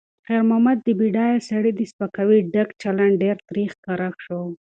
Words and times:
خیر 0.25 0.41
محمد 0.49 0.77
ته 0.85 0.91
د 0.93 0.97
بډایه 0.99 1.39
سړي 1.49 1.71
د 1.75 1.81
سپکاوي 1.91 2.39
ډک 2.53 2.69
چلند 2.81 3.13
ډېر 3.23 3.37
تریخ 3.49 3.69
ښکاره 3.77 4.09
شو. 4.23 4.39